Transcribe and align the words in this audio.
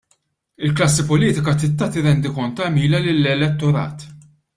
Il-klassi 0.67 1.03
politika 1.09 1.53
trid 1.63 1.75
tagħti 1.81 2.03
rendikont 2.05 2.57
ta' 2.61 2.65
għemilha 2.71 3.03
lill-elettorat. 3.05 4.09